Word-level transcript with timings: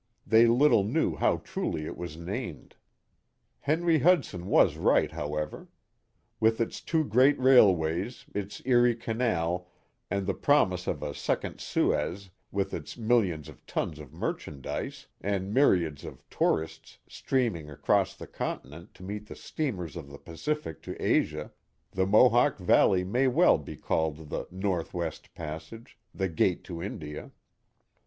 They 0.25 0.47
little 0.47 0.83
knew 0.83 1.15
how 1.15 1.37
truly 1.43 1.85
it 1.85 1.95
was 1.95 2.17
named. 2.17 2.75
Henry 3.59 3.99
Hudson 3.99 4.47
was 4.47 4.75
right, 4.75 5.11
however. 5.11 5.67
With 6.39 6.59
its 6.59 6.81
two 6.81 7.03
great 7.05 7.37
railways, 7.39 8.25
its 8.33 8.63
Erie 8.65 8.95
Canal, 8.95 9.67
and 10.09 10.25
the 10.25 10.33
promise 10.33 10.87
of 10.87 11.03
a 11.03 11.13
second 11.13 11.61
Suez, 11.61 12.31
with 12.51 12.73
its 12.73 12.97
millions 12.97 13.47
of 13.47 13.63
tons 13.67 13.99
of 13.99 14.11
merchandise, 14.11 15.05
and 15.23 15.53
myriads 15.53 16.03
of 16.03 16.27
tour 16.31 16.63
ists 16.63 16.97
streaming 17.07 17.69
across 17.69 18.15
the 18.15 18.25
continent 18.25 18.95
to 18.95 19.03
meet 19.03 19.27
the 19.27 19.35
steamers 19.35 19.95
of 19.95 20.09
the 20.09 20.17
Pacific 20.17 20.81
to 20.81 20.99
Asia, 20.99 21.51
the 21.91 22.07
Mohawk 22.07 22.57
Valley 22.57 23.03
may 23.03 23.27
well 23.27 23.59
be 23.59 23.75
called 23.77 24.31
the 24.31 24.47
northwest 24.49 25.35
passage," 25.35 25.99
the 26.11 26.27
Gate 26.27 26.63
to 26.63 26.81
India. 26.81 27.29